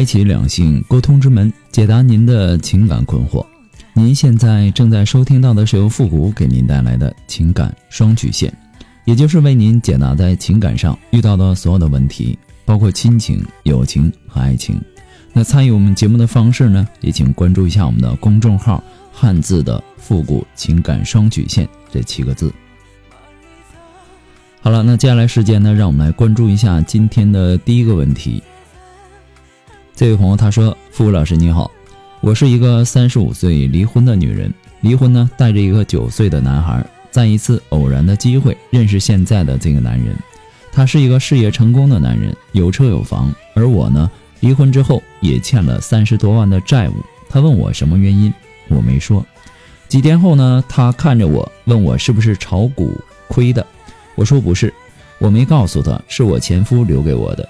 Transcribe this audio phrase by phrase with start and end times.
[0.00, 3.44] 开启两性沟通之门，解答您的情感困惑。
[3.92, 8.50] 您现在正在收听到的是由复古给您带来的情感双曲线，
[9.04, 14.80] 也就是为您解答在情感上遇到的所有的问题，包括亲情、友情和爱情。
[15.34, 22.50] 那参与我们节目的方式呢，也请关注一下我们的公众号“汉字的复古情感双曲线”这七个字。
[24.62, 28.42] 好了，那接下来时间呢，让我们来关注一下今天的第一个问题。
[29.94, 31.70] 这位朋友他说：“付老师你好，
[32.20, 40.16] 我是一个三十五岁离婚的女人，离婚呢带着一个九岁的男孩，在一次偶然的机会认识现在的这个男人，
[40.72, 46.94] 他是一个事业成功的男人，有车有房，而我呢离婚之后也欠了三十多万的债务。
[47.28, 48.32] 他问我什么原因，
[48.68, 49.24] 我没说。
[49.86, 53.66] 几天后呢，他看着我问我是不是炒股亏的，
[54.14, 54.72] 我说不是，
[55.18, 57.46] 我没告诉他是我前夫留给我的。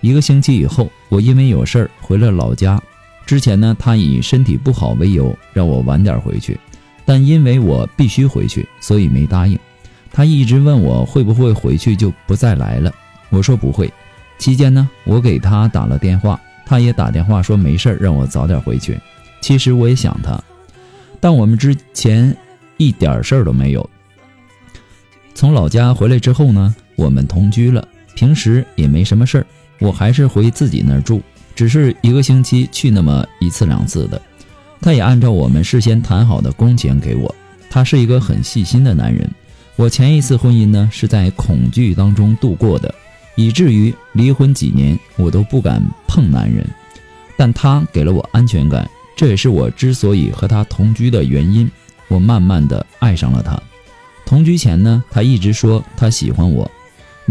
[0.00, 2.80] 一个星期以后。”我因为有事儿回了老家，
[3.26, 6.56] 之前呢，他以身体不好为由让我晚点回去，
[7.04, 9.58] 但因为我必须回去，所以没答应。
[10.12, 12.92] 他一直问我会不会回去就不再来了，
[13.28, 13.92] 我说不会。
[14.38, 18.96] 期间呢，我给他打了电话，他也打电话说没事儿，让我早点回去。
[19.40, 20.40] 其实我也想他，
[21.18, 22.36] 但我们之前
[22.76, 23.90] 一点事儿都没有。
[25.34, 29.46] 从老家回来之后呢，我们同居了，平时也没什么事儿。
[29.80, 31.20] 我还是回自己那儿住，
[31.56, 34.22] 只是一个星期去那么一次两次的。
[34.80, 37.34] 他也按照我们事先谈好的工钱给我。
[37.68, 39.28] 他是一个很细心的男人。
[39.76, 42.94] 我前一次婚姻呢是在恐惧当中度过的，
[43.34, 46.66] 以至于离婚几年我都不敢碰男人。
[47.36, 51.70] 但他给了我安全感，这也是我之所以和他同居的原因。
[52.08, 53.58] 我慢慢的爱上了他。
[54.26, 56.70] 同居前呢，他一直说他喜欢我。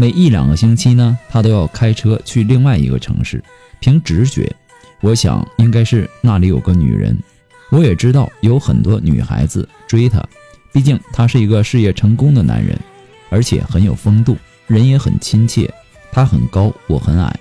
[0.00, 3.44] 每一两个星期呢，他都要开车去另外一个城市。
[3.80, 4.50] 凭直觉，
[5.02, 7.14] 我想应该是那里有个女人。
[7.70, 10.26] 我也知道有很多女孩子追他，
[10.72, 12.80] 毕竟他是一个事业成功的男人，
[13.28, 15.70] 而且很有风度，人也很亲切。
[16.10, 17.38] 他很高，我很矮，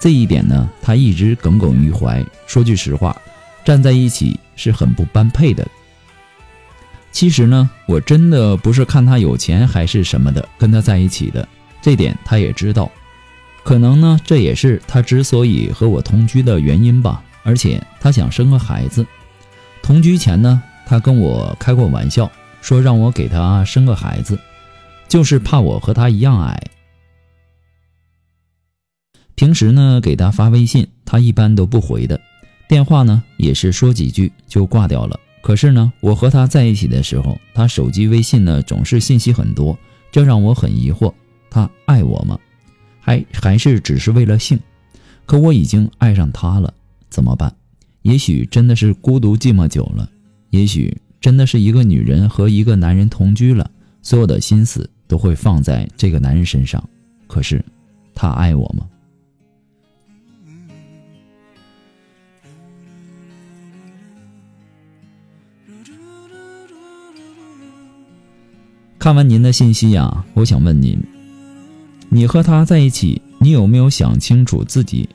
[0.00, 2.20] 这一点呢，他一直耿耿于怀。
[2.48, 3.16] 说句实话，
[3.64, 5.64] 站在一起是很不般配的。
[7.12, 11.46] 其实呢，我真的不是看他有钱还是什么的跟他在一起的。
[11.82, 12.90] 这点他也知道，
[13.62, 17.22] 可能呢，这也是他之所以和我同居的原因吧。
[17.44, 19.04] 而且他想生个孩子。
[19.82, 24.38] 同居前呢，他跟我开过玩笑，说让我给他生个孩子，
[25.08, 26.62] 就是怕我和他一样矮。
[29.34, 32.20] 平时呢，给他发微信，他一般都不回的，
[32.68, 35.18] 电话呢也是说几句就挂掉了。
[35.42, 39.76] 可是呢，我和他在一起的时候，他手机微信呢总是信息很多，
[40.12, 41.12] 这让我很疑惑。
[41.52, 42.38] 他爱我吗？
[42.98, 44.58] 还还是只是为了性？
[45.26, 46.72] 可我已经爱上他了，
[47.10, 47.54] 怎么办？
[48.00, 50.08] 也许真的是孤独寂寞久了，
[50.48, 53.70] 也许真的是一个女人和一个男人同居了，
[54.00, 56.82] 所有的心思都会放在这个男人身上。
[57.26, 57.62] 可是，
[58.14, 58.88] 他爱我吗？
[68.98, 70.98] 看完您的信息呀，我想问您。
[72.14, 75.08] 你和他在一起，你有没有想清楚自己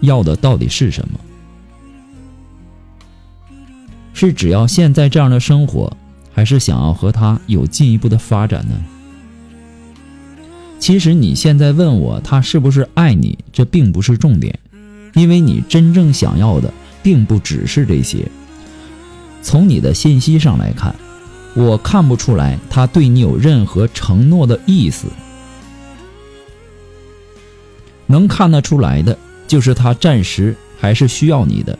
[0.00, 1.18] 要的到底是什么？
[4.12, 5.90] 是只要现在这样的生活，
[6.30, 8.74] 还是想要和他有进一步的发展呢？
[10.78, 14.58] 其实你现在问我他是不是爱你，这并不是重点，
[15.14, 16.70] 因为你真正想要的
[17.02, 18.28] 并不只是这些。
[19.40, 20.94] 从你的信息上来看，
[21.54, 25.06] 我看不出来他对你有任何承诺的意思。
[28.10, 29.16] 能看得出来的，
[29.46, 31.78] 就是他暂时还是需要你的，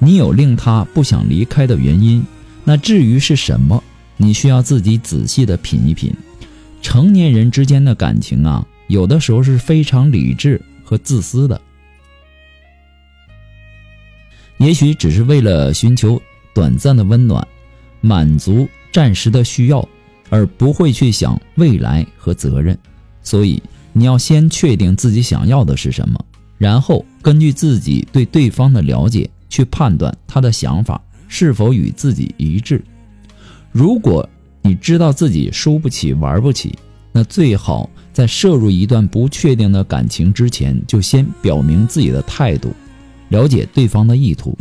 [0.00, 2.24] 你有令他不想离开的原因。
[2.64, 3.82] 那至于是什么，
[4.16, 6.12] 你需要自己仔细的品一品。
[6.82, 11.60] 成年人之间的感情啊，有的时候是非常理智和自私的，
[14.58, 16.20] 也许只是为了寻求
[16.52, 17.46] 短暂的温暖，
[18.00, 19.88] 满足暂时的需要，
[20.28, 22.76] 而不会去想未来和责任。
[23.22, 23.62] 所以
[23.98, 26.24] 你要先确定自己想要的是什么，
[26.56, 32.80] 然后根据自己对对方的了解去判断他的想法是否与自己一致。
[33.72, 34.26] 如果
[34.62, 36.78] 你知道自己输不起、玩不起，
[37.10, 42.72] 那最好在摄入一段不确定的感情之前，就先表明自己的态度，
[43.30, 44.56] 了解对方的意图。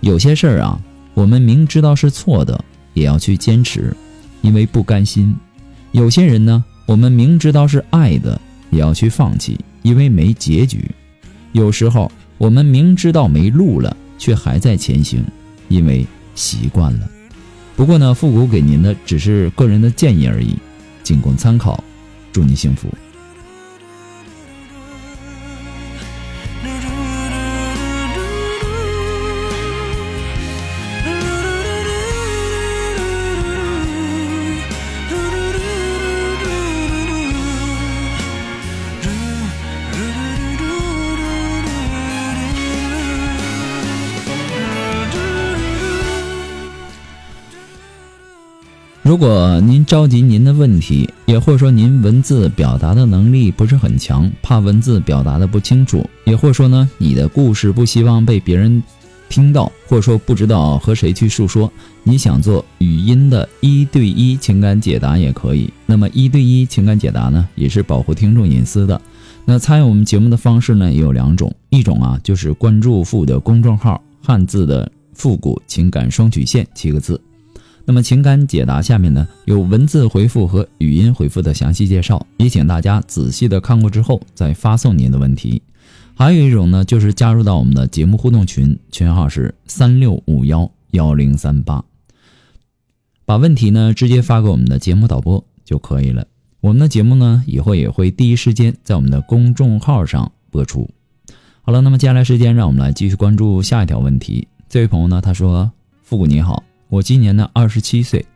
[0.00, 0.80] 有些事儿啊，
[1.14, 2.64] 我们明知道是错的，
[2.94, 3.92] 也要去坚持，
[4.40, 5.34] 因为不甘心；
[5.92, 8.40] 有些人呢，我们明知道是爱的，
[8.70, 10.78] 也要去放弃，因为没结局；
[11.52, 15.24] 有时候我们明知道没路了，却还在前行，
[15.68, 17.10] 因为习惯了。
[17.76, 20.54] 不过呢，复古给您的只是个人的建议而已，
[21.02, 21.82] 仅供参考。
[22.32, 22.88] 祝您幸福。
[49.10, 58.80] 如果您着急您的问题，也或者说您文字表达的能力不是很强，怕文字表达的不清楚，也或者说呢你的故事不希望被别人
[59.28, 61.68] 听到，或者说不知道和谁去诉说，
[62.04, 65.68] 你想做语音的一对一情感解答也可以。
[65.86, 69.02] 那么一对一情感解答呢，也是保护听众隐私的。
[69.44, 77.20] 那参与我们节目的方式呢也有两种，一种啊就是关注复的公众号“汉字的复古情感双曲线”七个字。
[77.90, 85.60] 那么情感解答下面呢有文字回复和语音回复的详细介绍，也请大家仔细的看过之后再发送您的问题。
[86.14, 91.84] 还有一种呢就是加入到我们的节目互动群，群号是三六五幺幺零三八，
[93.24, 96.24] 把问题呢直接发给我们的节目导播就可以了。
[96.60, 100.88] 我们的节目呢以后也会第一时间在我们的公众号上播出。
[101.62, 104.46] 好了，那么接下来时间让我们来继续关注下一条问题。
[104.68, 105.72] 这位朋友呢他说
[106.04, 108.26] ：“复古你好。”我今年呢二十七岁，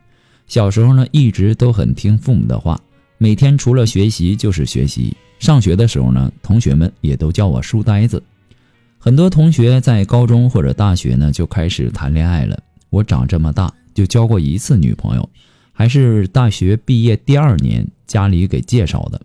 [0.47, 2.79] 小时候呢一直都很听父母的话，
[3.17, 5.15] 每天除了学习就是学习。
[5.39, 8.23] 上学的时候呢，同学们也都叫我书呆子。
[8.97, 12.57] 很多同学在高中或者大学呢就开始谈恋爱了。
[12.89, 15.29] 我长这么大就交过一次女朋友，
[15.73, 19.19] 还是大学毕业第二年家里给介绍的。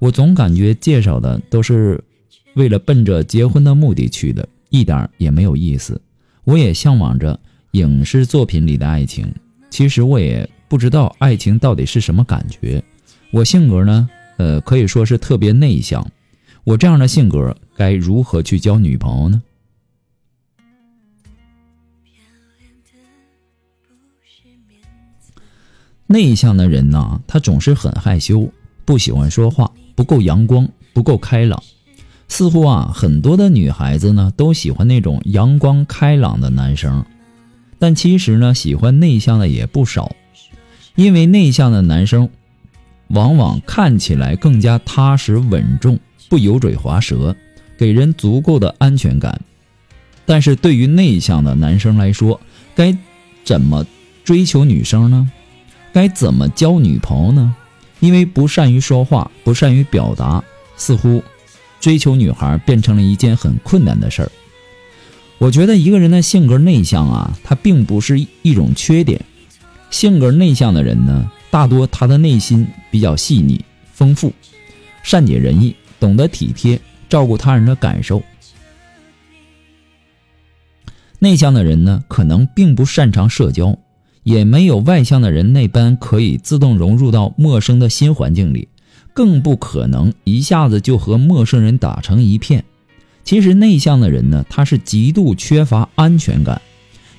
[0.00, 2.02] 我总感觉介绍的都是
[2.54, 6.00] 为了奔着结婚的目的去的，一点儿也没有意思。
[6.42, 7.38] 我也向往着。
[7.72, 9.34] 影视作品里的爱情，
[9.70, 12.82] 其实我也不知道爱情到底是什么感觉。
[13.30, 16.06] 我性格呢，呃，可以说是特别内向。
[16.64, 19.42] 我这样的性格该如何去交女朋友呢？
[26.06, 28.52] 内向的人呢，他总是很害羞，
[28.84, 31.62] 不喜欢说话，不够阳光，不够开朗。
[32.28, 37.02] 似乎啊，很多的女孩子呢，都喜欢那种阳光开朗的男生。
[37.82, 40.14] 但其实呢，喜欢内向的也不少，
[40.94, 42.30] 因为内向的男生
[43.08, 45.98] 往往看起来更加踏实稳重，
[46.28, 47.34] 不油嘴滑舌，
[47.76, 49.40] 给人足够的安全感。
[50.24, 52.40] 但是对于内向的男生来说，
[52.76, 52.96] 该
[53.42, 53.84] 怎么
[54.22, 55.28] 追求女生呢？
[55.92, 57.52] 该怎么交女朋友呢？
[57.98, 60.40] 因为不善于说话，不善于表达，
[60.76, 61.20] 似乎
[61.80, 64.30] 追求女孩变成了一件很困难的事儿。
[65.42, 69.20] 我觉得一个人的性格内向啊，他并不是一种缺点。
[69.90, 73.60] 性格内向的人呢，大多他的内心比较细腻、
[73.92, 74.32] 丰富，
[75.02, 78.22] 善解人意，懂得体贴，照顾他人的感受。
[81.18, 83.76] 内向的人呢，可能并不擅长社交，
[84.22, 88.68] 也没有外向的人那般可以自动融入到陌生的新环境里，
[89.12, 92.64] 更不可能一下子就和陌生人打成一片。
[93.24, 96.60] 其实内向的人呢，他是极度缺乏安全感，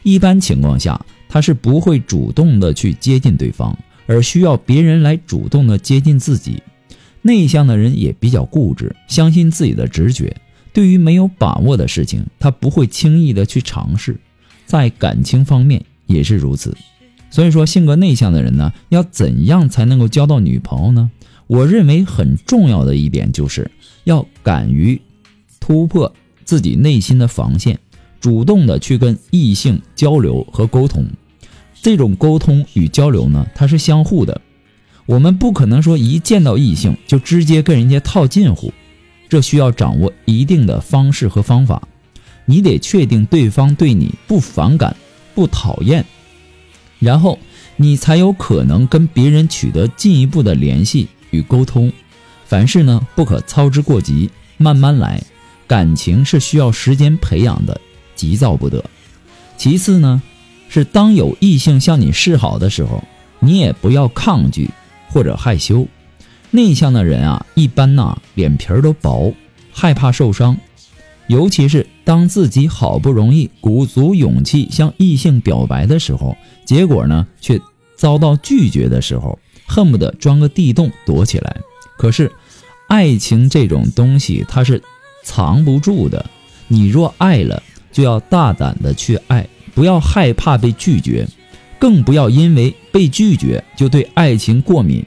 [0.03, 6.62] 一般情况下他是不会主动的去接近对方，而需要别人来主动的接近自己。
[7.22, 10.36] 内向的人也比较固执，相信自己的直觉，
[10.74, 14.19] 对于没有把握的事情，他不会轻易的去尝试。
[14.65, 16.75] 在感情方面也是如此。
[17.29, 21.10] 所以说，性格内向的人呢，要怎样才能够交到女朋友呢？
[21.48, 23.72] 我认为很重要的一点就是
[24.03, 25.01] 要敢于。
[25.63, 27.79] 突破自己内心的防线，
[28.20, 31.08] 主动的去跟异性交流和沟通。
[31.82, 34.41] 这种沟通与交流呢，它是相互的。
[35.05, 38.74] 我们不可能说一见到异性就直接跟人家套近乎，
[39.29, 41.88] 这需要掌握一定的方式和方法。
[42.43, 44.93] 你得确定对方对你不反感、
[45.34, 46.05] 不讨厌，
[47.00, 47.39] 然后
[47.77, 51.89] 你才有可能跟别人取得进一步的联系与沟通。
[52.46, 55.24] 凡事呢，不可操之过急，慢慢来。
[55.74, 57.82] 感情是需要时间培养的，
[58.13, 58.86] 急躁不得。
[59.58, 60.22] 其次呢，
[60.70, 63.03] 是当有异性向你示好的时候，
[63.39, 64.70] 你也不要抗拒
[65.10, 65.88] 或者害羞。
[66.51, 69.34] 内向的人啊，一般呐脸皮儿都薄，
[69.72, 70.56] 害怕受伤。
[71.25, 77.60] 尤其是当自己好不容易鼓足勇气向异性表白的时候，结果呢却
[77.96, 81.58] 遭到拒绝的时候，恨不得钻个地洞躲起来。
[81.98, 82.32] 可是，
[82.88, 84.84] 爱情这种东西，它是
[85.24, 86.25] 藏不住的。
[86.68, 91.27] 你若爱了，就要大胆的去爱，不要害怕被拒绝，
[91.80, 95.03] 更不要因为被拒绝就对爱情过敏。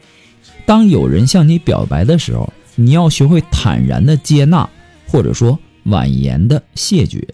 [0.65, 4.69] 当有人向你表白的时候，你要学会坦然的接纳，
[5.07, 5.59] 或者说。
[5.89, 7.29] 婉言的谢绝，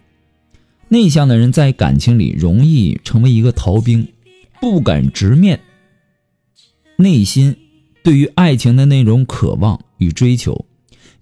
[0.89, 4.07] 内向的人在感情里容易成为一个逃兵，
[4.61, 5.59] 不敢直面
[6.97, 7.57] 内心
[8.05, 10.67] 对于爱情的那种渴望与追求。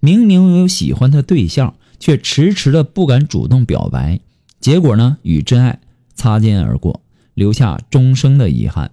[0.01, 4.19] 明明有喜欢的对象，却迟迟的不敢主动表白，
[4.59, 5.79] 结果呢，与真爱
[6.13, 7.01] 擦肩而过，
[7.33, 8.91] 留下终生的遗憾。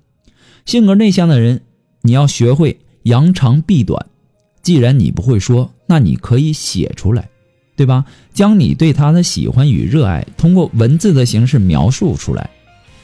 [0.64, 1.62] 性格内向的人，
[2.02, 4.06] 你要学会扬长避短。
[4.62, 7.28] 既然你不会说，那你可以写出来。
[7.74, 8.04] 对吧？
[8.34, 12.50] 将你对他的喜欢与热爱通过文字的形式描述出来，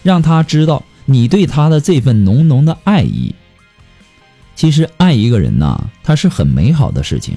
[0.03, 3.33] 让他知道你对他的这份浓浓的爱意。
[4.57, 7.37] 其实爱一个人呐，它是很美好的事情。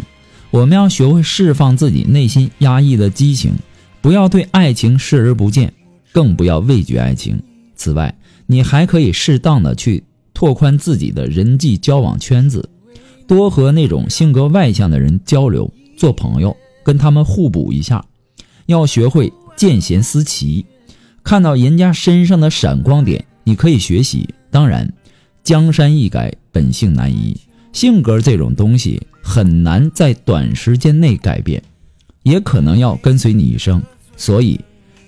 [0.49, 3.53] 我们要学会释放自己内心压抑的激情，
[4.01, 5.73] 不要对爱情视而不见，
[6.11, 7.41] 更不要畏惧爱情。
[7.75, 12.69] 此外，你还可以适当的去拓宽自己的人际交往圈子，
[13.27, 16.55] 多和那种性格外向的人交流，做朋友。
[16.83, 18.05] 跟他们互补一下，
[18.67, 20.65] 要学会见贤思齐，
[21.21, 24.29] 看到人家身上的闪光点，你可以学习。
[24.49, 24.93] 当然，
[25.43, 27.35] 江山易改，本性难移，
[27.73, 31.61] 性格这种东西很难在短时间内改变，
[32.23, 33.83] 也可能要跟随你一生。
[34.15, 34.57] 所以，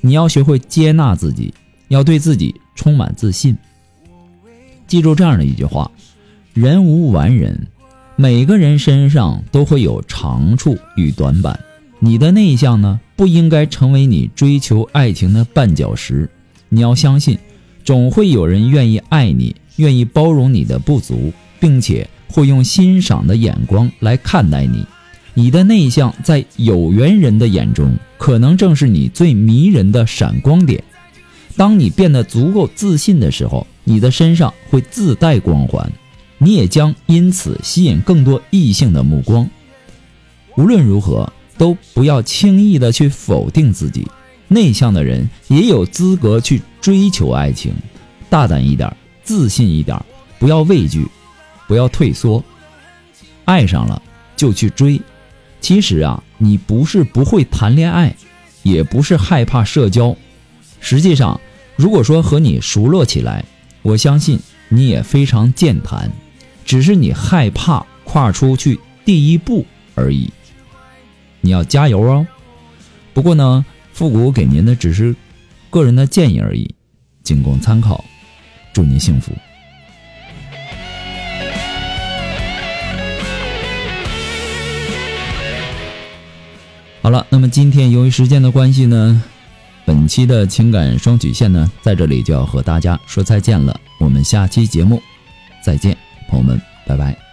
[0.01, 1.53] 你要学会接纳自己，
[1.87, 3.55] 要对自己充满自信。
[4.87, 5.89] 记住这样的一句话：
[6.53, 7.65] 人无完人，
[8.17, 11.57] 每个人身上都会有长处与短板。
[11.99, 16.29] 你的内向呢，不应该成为你追求爱情的绊脚石。
[16.67, 17.39] 你要相信，
[17.85, 24.85] 总会有人愿意爱你，愿意包容你的不足，并且会用欣赏的眼光来看待你。
[25.33, 30.83] 你的内向在有缘人的眼中，可能正是你最迷人的闪光点。
[31.57, 35.91] 当你变得足够自信的时候，你的身上会自带光环，
[36.37, 39.49] 你也将因此吸引更多异性的目光。
[40.55, 41.31] 无论如何。
[41.59, 44.07] 都不要轻易的去否定自己，
[44.47, 47.73] 内向的人也有资格去追求爱情，
[48.29, 48.95] 大胆一点，
[49.25, 50.01] 自信一点，
[50.39, 51.05] 不要畏惧，
[51.69, 52.43] 不要退缩，
[53.45, 54.01] 爱上了
[54.35, 54.99] 就去追。
[55.61, 58.15] 其实啊，你不是不会谈恋爱，
[58.63, 60.17] 也不是害怕社交，
[60.79, 61.39] 实际上，
[61.75, 63.45] 如果说和你熟络起来，
[63.83, 66.11] 我相信你也非常健谈，
[66.65, 70.33] 只是你害怕跨出去第一步而已。
[71.41, 72.25] 你要加油哦！
[73.13, 75.15] 不过呢，复古给您的只是
[75.69, 76.73] 个人的建议而已，
[77.21, 78.03] 仅供参考。
[78.73, 79.31] 祝您幸福。
[87.01, 89.23] 好了，那么今天由于时间的关系呢，
[89.85, 93.79] 本期的情感双曲线呢，在这里就要和大家说再见了。
[93.99, 95.01] 我们下期节目
[95.63, 95.97] 再见，
[96.29, 97.28] 朋友们，拜拜。